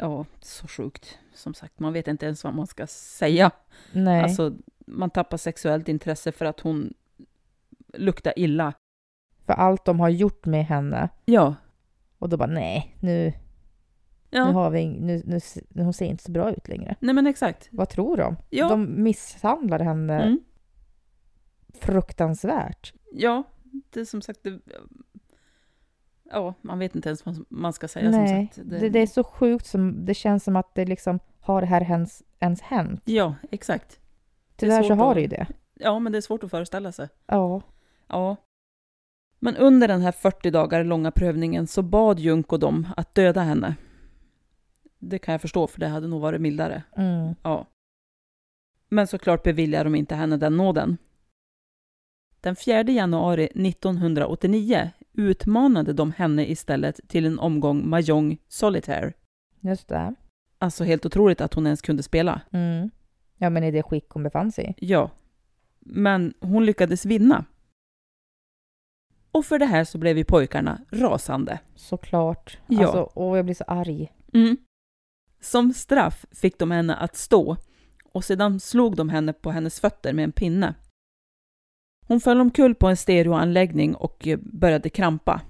[0.00, 1.18] ja, så sjukt.
[1.34, 3.50] Som sagt, man vet inte ens vad man ska säga.
[3.92, 4.52] Nej, Alltså,
[4.86, 6.94] man tappar sexuellt intresse för att hon
[7.94, 8.72] luktar illa.
[9.46, 11.08] för allt de har gjort med henne.
[11.24, 11.54] Ja.
[12.18, 13.32] Och då bara nej, nu, nu
[14.30, 16.96] Ja, har vi, nu, nu, nu, hon ser inte så bra ut längre.
[17.00, 17.68] nej men exakt.
[17.70, 18.36] Vad tror de?
[18.50, 18.68] Ja.
[18.68, 20.40] De misshandlar henne Mm.
[21.74, 22.92] fruktansvärt.
[23.12, 23.42] Ja,
[23.90, 24.42] det är som sagt...
[24.42, 24.58] Det,
[26.30, 28.10] ja, man vet inte ens vad man ska säga.
[28.10, 28.70] Nej, som sagt.
[28.80, 31.82] det, det är så sjukt som det känns som att det liksom har det här
[31.82, 33.02] ens, ens hänt.
[33.04, 34.00] Ja, exakt.
[34.56, 35.46] Tyvärr så har att- det ju det.
[35.74, 37.08] Ja, men det är svårt att föreställa sig.
[37.26, 37.62] Ja.
[38.08, 38.36] Ja.
[39.38, 43.74] Men under den här 40 dagar långa prövningen så bad Junko dem att döda henne.
[44.98, 46.82] Det kan jag förstå, för det hade nog varit mildare.
[46.96, 47.34] Mm.
[47.42, 47.66] Ja.
[48.88, 50.96] Men såklart beviljar de inte henne den nåden.
[52.40, 59.12] Den 4 januari 1989 utmanade de henne istället till en omgång Mahjong Solitaire.
[59.60, 60.14] Just det.
[60.58, 62.40] Alltså helt otroligt att hon ens kunde spela.
[62.50, 62.90] Mm.
[63.36, 64.74] Ja, men i det skick hon befann sig.
[64.78, 65.10] Ja.
[65.80, 67.44] Men hon lyckades vinna.
[69.30, 71.58] Och för det här så blev ju pojkarna rasande.
[71.74, 72.58] Såklart.
[72.66, 72.82] Ja.
[72.82, 74.12] Alltså, åh, jag blir så arg.
[74.32, 74.56] Mm.
[75.40, 77.56] Som straff fick de henne att stå
[78.12, 80.74] och sedan slog de henne på hennes fötter med en pinne.
[82.08, 85.40] Hon föll omkull på en stereoanläggning och eh, började krampa.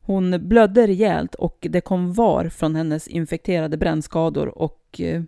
[0.00, 5.22] Hon blödde rejält och det kom var från hennes infekterade brännskador och eh,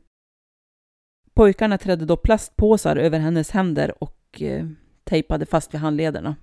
[1.34, 4.66] pojkarna trädde då plastpåsar över hennes händer och eh,
[5.04, 6.36] tejpade fast vid handlederna.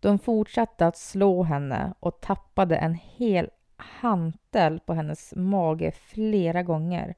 [0.00, 7.14] De fortsatte att slå henne och tappade en hel hantel på hennes mage flera gånger.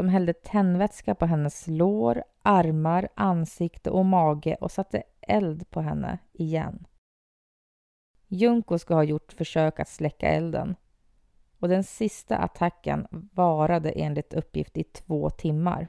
[0.00, 6.18] De hällde tändvätska på hennes lår, armar, ansikte och mage och satte eld på henne
[6.32, 6.86] igen.
[8.28, 10.74] Junko ska ha gjort försök att släcka elden
[11.58, 15.88] och den sista attacken varade enligt uppgift i två timmar.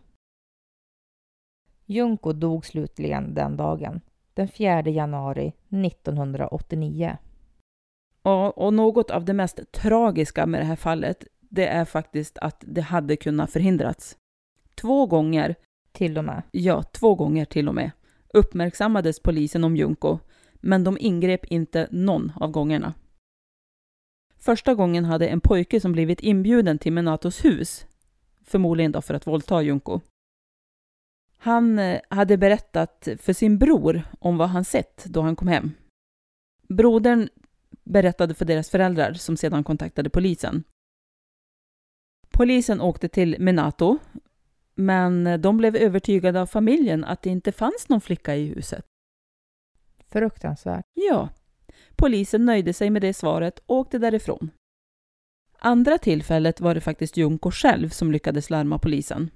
[1.86, 4.02] Junko dog slutligen den dagen,
[4.34, 7.18] den 4 januari 1989.
[8.24, 12.64] Ja, och något av det mest tragiska med det här fallet, det är faktiskt att
[12.68, 14.18] det hade kunnat förhindrats.
[14.76, 15.56] Två gånger,
[15.92, 16.44] Till och med.
[16.52, 17.92] ja, två gånger till och med,
[18.34, 20.20] uppmärksammades polisen om Junko,
[20.54, 22.94] men de ingrep inte någon av gångerna.
[24.38, 27.86] Första gången hade en pojke som blivit inbjuden till Menatos hus,
[28.46, 30.00] förmodligen då för att våldta Junko.
[31.38, 35.72] Han eh, hade berättat för sin bror om vad han sett då han kom hem.
[36.68, 37.30] Brodern
[37.84, 40.64] berättade för deras föräldrar som sedan kontaktade polisen.
[42.42, 44.00] Polisen åkte till Menato,
[44.76, 48.86] men de blev övertygade av familjen att det inte fanns någon flicka i huset.
[50.12, 50.86] Fruktansvärt.
[50.94, 51.30] Ja,
[51.96, 54.52] polisen nöjde sig med det svaret och åkte därifrån.
[55.60, 59.30] Andra tillfället var det faktiskt Junko själv som lyckades larma polisen.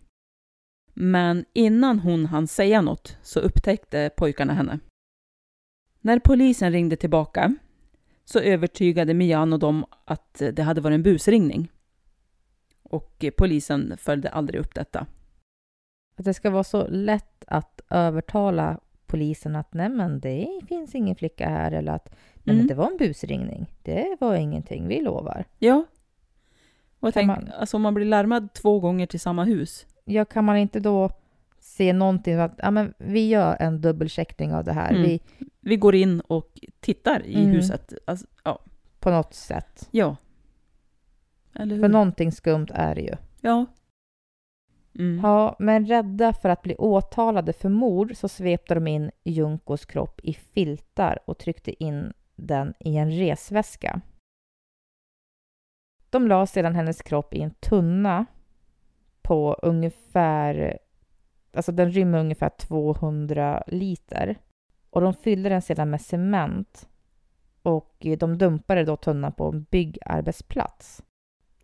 [0.94, 4.80] Men innan hon hann säga något så upptäckte pojkarna henne.
[6.02, 7.56] När polisen ringde tillbaka
[8.24, 11.72] så övertygade Miano dem att det hade varit en busringning.
[12.90, 15.06] Och polisen följde aldrig upp detta.
[16.18, 21.16] Att det ska vara så lätt att övertala polisen att nej men det finns ingen
[21.16, 22.68] flicka här eller att nej men Mm.
[22.68, 23.66] det var en busringning.
[23.84, 25.46] Det var ingenting, vi lovar.
[25.60, 25.86] Ja.
[27.00, 29.86] Och tänkte, man- alltså om man blir larmad två gånger till samma hus.
[30.06, 31.10] Ja, kan man inte då
[31.60, 34.90] se någonting att ja, men vi gör en dubbelcheckning av det här.
[34.90, 35.02] Mm.
[35.04, 35.20] Vi,
[35.62, 37.48] Vi går in och tittar i Mm.
[37.52, 37.94] huset.
[38.06, 38.60] Alltså, ja.
[39.00, 39.88] på något sätt.
[39.92, 40.16] ja.
[41.56, 41.82] Eller hur?
[41.82, 43.16] För någonting skumt är det ju.
[43.42, 43.66] Ja.
[45.00, 45.20] Mm.
[45.24, 50.20] Ja, men rädda för att bli åtalade för mord så svepte de in Junkos kropp
[50.24, 54.02] i filtar och tryckte in den i en resväska.
[56.10, 58.26] De la sedan hennes kropp i en tunna
[59.22, 60.80] på ungefär,
[61.54, 64.36] alltså den rymmer ungefär 200 liter.
[64.90, 66.90] Och de fyllde den sedan med cement
[67.62, 71.04] och de dumpade då tunnan på en byggarbetsplats.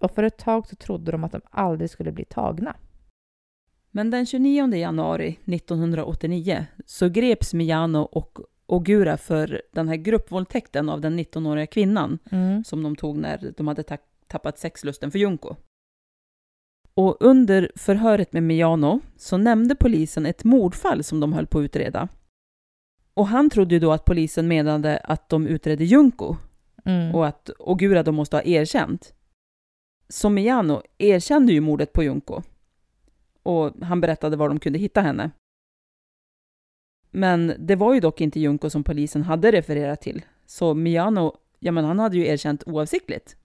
[0.02, 2.76] Och för ett tag så trodde de att de aldrig skulle bli tagna.
[3.91, 11.02] Men den 29 januari 1989 så greps Miano och Ogura för den här gruppvåldtäkten av
[11.02, 12.64] den 19-åriga kvinnan Mm.
[12.64, 13.97] som de tog när de hade ta-
[14.28, 15.56] tappat sexlusten för Junko.
[16.93, 21.64] Och under förhöret med Miano så nämnde polisen ett mordfall som de höll på att
[21.64, 22.08] utreda.
[23.14, 26.36] Och han trodde ju då att polisen menade att de utredde Junko
[26.86, 27.16] Mm.
[27.16, 29.14] och att Ogura då måste ha erkänt.
[30.12, 32.41] Så Miano erkände ju mordet på Junko.
[33.43, 35.32] Och han berättade var de kunde hitta henne.
[37.12, 40.26] Men det var ju dock inte Junko som polisen hade refererat till.
[40.45, 43.38] Så Miano, ja men han hade ju erkänt oavsiktligt.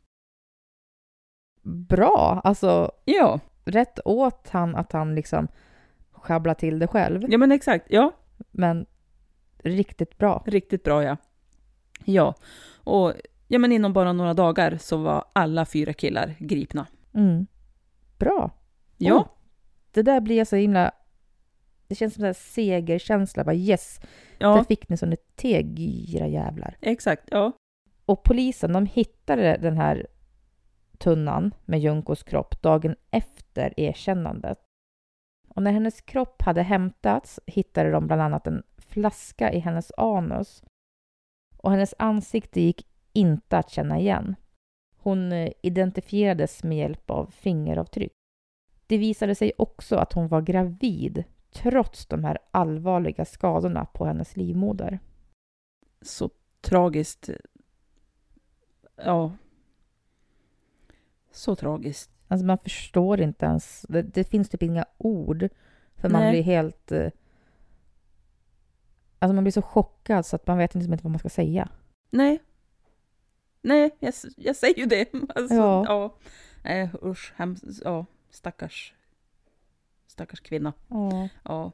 [1.63, 2.41] Bra!
[2.45, 5.49] Alltså, Ja, rätt åt han att han liksom
[6.13, 7.23] sjabblar till det själv.
[7.29, 7.87] ja men exakt.
[7.91, 8.13] Ja,
[8.51, 8.87] Men
[9.59, 10.43] riktigt bra.
[10.47, 11.17] riktigt bra ja.
[12.05, 12.35] Ja,
[12.85, 13.13] och
[13.49, 16.87] ja men inom bara några dagar så var alla fyra killar gripna.
[17.15, 17.47] Mm.
[18.19, 18.51] Bra!
[18.99, 19.29] Ja, Oh,
[19.91, 20.91] det där blir jag så himla...
[21.89, 23.45] Det känns som en segerkänsla.
[23.45, 25.81] Bara yes, där ja fick ni som ett teg,
[26.15, 26.77] era jävlar.
[26.81, 27.25] exakt.
[27.31, 27.53] Ja.
[28.07, 30.07] Och polisen, de hittade den här
[30.99, 34.59] tunnan med Junkos kropp dagen efter erkännandet.
[35.49, 40.63] Och när hennes kropp hade hämtats hittade de bland annat en flaska i hennes anus.
[41.57, 42.87] Och hennes ansikte gick
[43.17, 44.35] inte att känna igen.
[44.97, 48.13] Hon eh, identifierades med hjälp av fingeravtryck.
[48.87, 54.37] Det visade sig också att hon var gravid trots de här allvarliga skadorna på hennes
[54.37, 54.99] livmoder.
[56.03, 57.31] så tragiskt.
[58.97, 59.33] Ja.
[61.31, 62.11] Så tragiskt.
[62.29, 63.83] Alltså man förstår inte ens.
[63.89, 65.49] Det, det finns typ inga ord.
[65.97, 66.31] För man Nej.
[66.33, 66.93] blir helt...
[66.93, 67.11] eh,
[69.19, 71.69] Alltså man blir så chockad så att man vet inte vad man ska säga.
[72.11, 72.39] Nej.
[73.67, 75.13] Nej, jag, jag säger ju det.
[75.35, 75.85] Alltså, Ja.
[75.89, 76.17] ja.
[76.65, 77.33] Nej, usch.
[77.37, 78.95] Hems, ja, stackars,
[80.07, 80.73] stackars kvinna.
[80.89, 81.29] Ja.
[81.45, 81.73] Ja.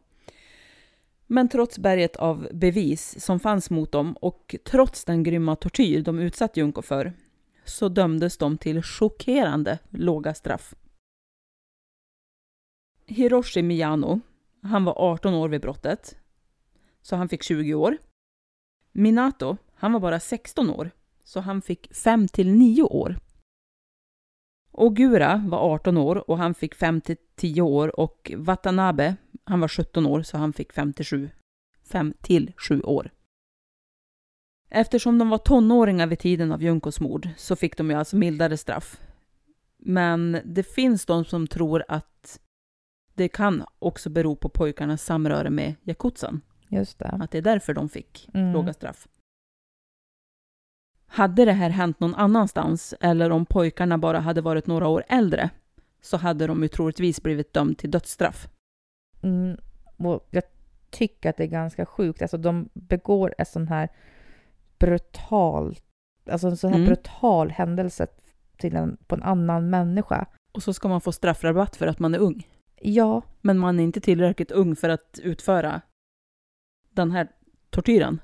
[1.27, 6.19] Men trots berget av bevis som fanns mot dem och trots den grymma tortyr de
[6.19, 7.13] utsatt Junko för
[7.65, 10.75] så dömdes de till chockerande låga straff.
[13.07, 14.21] Hiroshi Miyano,
[14.63, 16.17] han var 18 år vid brottet,
[17.03, 17.99] så han fick 20 år.
[18.93, 20.91] Minato, han var bara 16 år,
[21.33, 23.17] så han fick 5 till 9 år.
[24.73, 29.69] Ogura var 18 år och han fick 5 till 10 år och Watanabe, han var
[29.69, 31.31] 17 år så han fick 5 till 7,
[31.85, 33.11] 5 till 7 år.
[34.71, 38.57] Eftersom de var tonåringar vid tiden av Junkos mord så fick de ju alltså mildare
[38.57, 39.01] straff.
[39.77, 42.41] Men det finns de som tror att
[43.15, 46.41] det kan också bero på pojkarnas samröre med Yakutsan.
[46.69, 47.09] Just det.
[47.09, 48.53] Att det är därför de fick Mm.
[48.53, 49.09] låga straff.
[51.15, 55.51] Hade det här hänt någon annanstans eller om pojkarna bara hade varit några år äldre
[56.01, 58.49] så hade de ju troligtvis blivit dömd till dödsstraff.
[59.23, 59.57] Mm,
[59.97, 60.43] och jag
[60.91, 62.23] tycker att det är ganska sjukt.
[62.23, 63.89] Alltså de begår en sån här
[64.79, 65.77] brutal,
[66.31, 66.87] alltså en sån här Mm.
[66.89, 68.07] brutal händelse
[68.57, 70.27] till en, på en annan människa.
[70.53, 72.47] Och så ska man få straffrabatt för att man är ung.
[72.81, 75.81] Ja, Men man är inte tillräckligt ung för att utföra
[76.91, 77.29] den här
[77.71, 78.21] tortyren.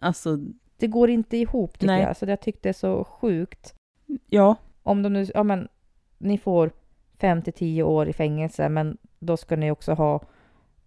[0.00, 0.38] Alltså,
[0.76, 2.02] det går inte ihop tycker Nej.
[2.02, 2.16] jag.
[2.16, 3.74] Så jag tyckte det är så sjukt.
[4.26, 5.68] ja, Om de nu, ja men,
[6.18, 6.70] ni får
[7.18, 10.20] fem till tio år i fängelse, men då ska ni också ha,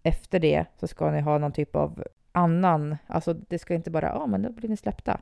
[0.02, 4.06] efter det, så ska ni ha någon typ av annan, alltså det ska inte bara,
[4.06, 5.20] ja men då blir ni släppta.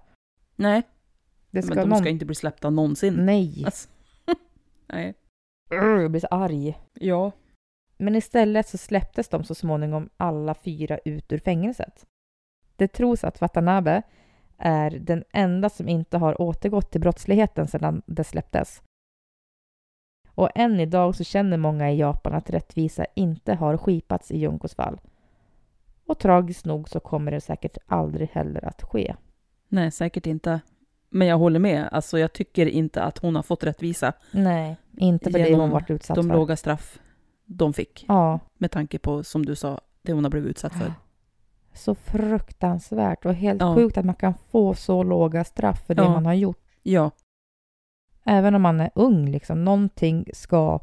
[0.56, 0.82] nej.
[1.50, 1.98] Det ska men de någon...
[1.98, 3.14] ska inte bli släppta någonsin.
[3.14, 3.62] Nej.
[3.66, 3.88] Alltså,
[4.86, 5.14] nej.
[5.70, 6.78] Jag blir så arg.
[6.94, 7.32] Ja,
[7.96, 12.06] Men istället så släpptes de så småningom alla fyra ut ur fängelset.
[12.76, 14.02] Det tros att Watanabe
[14.58, 18.82] är den enda som inte har återgått till brottsligheten sedan det släpptes.
[20.34, 24.74] Och än idag så känner många i Japan att rättvisa inte har skipats i Junkos
[24.74, 25.00] fall.
[26.06, 29.14] Och tragiskt nog så kommer det säkert aldrig heller att ske.
[29.68, 30.60] nej säkert inte.
[31.10, 31.88] Men jag håller med.
[31.92, 34.12] Alltså jag tycker inte att hon har fått rättvisa.
[34.30, 36.34] Nej, inte för det hon varit utsatt De för.
[36.34, 36.98] låga straff
[37.44, 38.04] de fick.
[38.08, 40.92] Ja, Med tanke på, som du sa, det hon har blivit utsatt för.
[41.78, 43.74] Så fruktansvärt och helt Ja.
[43.74, 46.08] sjukt att man kan få så låga straff för det Ja.
[46.10, 46.64] man har gjort.
[46.82, 47.10] Ja,
[48.24, 49.64] Även om man är ung, liksom.
[49.64, 50.80] Någonting ska...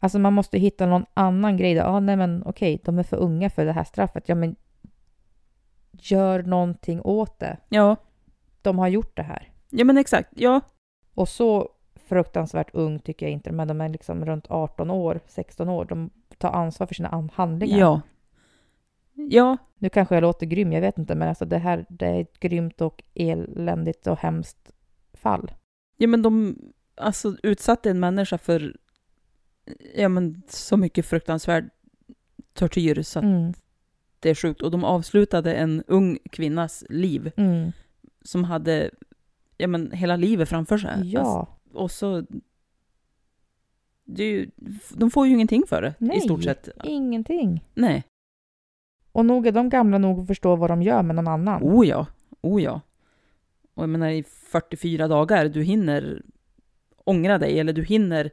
[0.00, 1.72] Alltså man måste hitta någon annan grej.
[1.72, 4.28] Ja, ah, nej men okej, de är för unga för det här straffet.
[4.28, 4.56] Ja, men
[5.92, 7.56] gör någonting åt det.
[7.68, 7.96] ja.
[8.62, 9.52] De har gjort det här.
[9.70, 10.60] Ja men exakt, ja.
[11.14, 13.66] Och så fruktansvärt ung tycker jag inte är.
[13.66, 15.84] De är liksom runt 18 år, 16 år.
[15.84, 17.78] De tar ansvar för sina an- handlingar.
[17.78, 18.00] Ja.
[19.18, 22.20] Ja, Nu kanske jag låter grym, jag vet inte, men alltså det här det är
[22.20, 24.70] ett grymt och eländigt och hemskt
[25.14, 25.52] fall.
[25.96, 26.58] ja men de
[26.96, 28.76] alltså, utsatte en människa för
[29.96, 31.70] ja, men, så mycket fruktansvärd
[32.52, 33.52] tortyr så att Mm.
[34.20, 34.62] det är sjukt.
[34.62, 37.72] Och de avslutade en ung kvinnas liv Mm.
[38.22, 38.90] som hade
[39.56, 40.90] ja, men, hela livet framför sig.
[40.90, 41.58] Alltså, Ja.
[41.72, 42.24] och så...
[44.04, 44.50] Det ju,
[44.94, 46.16] de får ju ingenting för det Nej.
[46.16, 46.68] i stort sett.
[46.84, 47.64] Ingenting.
[47.74, 48.04] Nej.
[49.16, 51.62] Och nog är de gamla nog att förstå vad de gör med någon annan.
[51.62, 52.06] Oh ja,
[52.40, 52.80] oh ja.
[53.74, 56.22] Och jag menar i 44 dagar, du hinner
[57.04, 58.30] ångra dig eller du hinner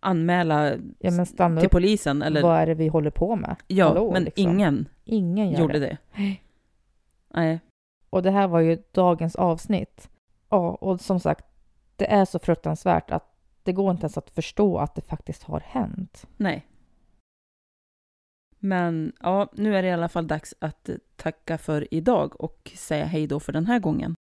[0.00, 1.70] anmäla Ja, men till upp.
[1.72, 2.22] polisen.
[2.22, 3.56] Eller, Vad är det vi håller på med?
[3.66, 4.48] ja, Hallå, men liksom.
[4.50, 5.98] ingen Ingen gjorde det.
[6.14, 6.36] det.
[7.34, 7.60] Nej,
[8.10, 10.08] Och det här var ju dagens avsnitt.
[10.50, 11.46] Ja, och som sagt,
[11.96, 15.60] det är så fruktansvärt att det går inte ens att förstå att det faktiskt har
[15.60, 16.26] hänt.
[16.36, 16.66] nej.
[18.58, 23.04] Men ja, nu är det i alla fall dags att tacka för idag och säga
[23.04, 24.14] hej då för den här gången.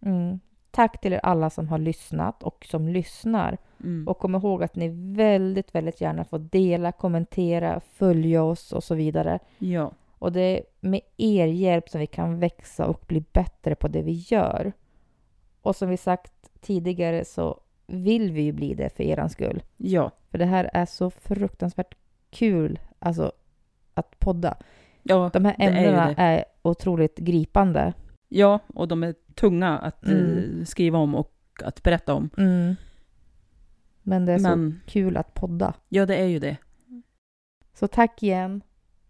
[0.00, 0.40] Mm.
[0.70, 3.58] Tack till er alla som har lyssnat och som lyssnar.
[3.80, 4.08] Mm.
[4.08, 8.94] Och kom ihåg att ni väldigt, väldigt gärna får dela, kommentera, följa oss och så
[8.94, 9.38] vidare.
[9.58, 13.88] Ja, Och det är med er hjälp som vi kan växa och bli bättre på
[13.88, 14.72] det vi gör.
[15.62, 19.62] Och som vi sagt tidigare så vill vi ju bli det för er skull.
[19.76, 21.94] ja, För det här är så fruktansvärt
[22.30, 23.32] kul, alltså
[23.94, 24.56] att podda.
[25.02, 25.30] ja.
[25.32, 26.14] De här är ämnena det.
[26.22, 27.92] är, otroligt gripande.
[28.28, 30.58] Ja, och de är tunga att Mm.
[30.60, 31.32] eh, skriva om och
[31.64, 32.30] att berätta om.
[34.02, 35.74] Men det är Men så kul att podda.
[35.88, 36.56] ja, det är ju det.
[37.74, 38.62] Så tack igen,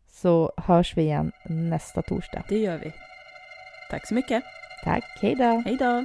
[0.08, 2.42] så hörs vi igen nästa torsdag.
[2.48, 2.92] Det gör vi.
[3.90, 4.44] Tack så mycket.
[4.84, 5.62] Tack, hej då!
[5.66, 6.04] Hej då!